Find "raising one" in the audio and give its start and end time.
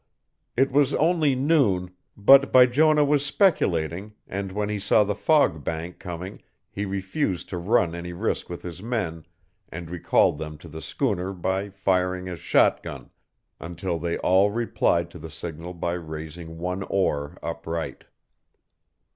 15.93-16.81